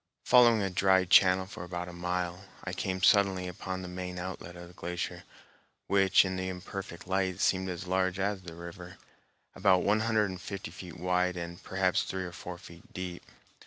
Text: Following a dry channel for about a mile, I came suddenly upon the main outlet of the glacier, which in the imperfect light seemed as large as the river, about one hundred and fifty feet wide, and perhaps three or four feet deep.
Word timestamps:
Following 0.23 0.63
a 0.63 0.71
dry 0.71 1.05
channel 1.05 1.45
for 1.45 1.63
about 1.63 1.87
a 1.87 1.93
mile, 1.93 2.45
I 2.63 2.73
came 2.73 3.03
suddenly 3.03 3.47
upon 3.47 3.83
the 3.83 3.87
main 3.87 4.17
outlet 4.17 4.55
of 4.55 4.67
the 4.67 4.73
glacier, 4.73 5.25
which 5.85 6.25
in 6.25 6.37
the 6.37 6.49
imperfect 6.49 7.07
light 7.07 7.39
seemed 7.39 7.69
as 7.69 7.85
large 7.85 8.17
as 8.17 8.41
the 8.41 8.55
river, 8.55 8.97
about 9.53 9.83
one 9.83 9.99
hundred 9.99 10.31
and 10.31 10.41
fifty 10.41 10.71
feet 10.71 10.97
wide, 10.97 11.37
and 11.37 11.61
perhaps 11.61 12.01
three 12.01 12.23
or 12.23 12.31
four 12.31 12.57
feet 12.57 12.91
deep. 12.91 13.21